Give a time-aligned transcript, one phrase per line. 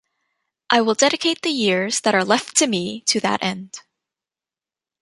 [0.71, 3.81] I will dedicate the years that are left to me to that end.